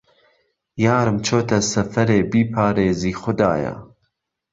[0.85, 3.75] یارم چۆته سهفهرێ بیپارێزی خودایا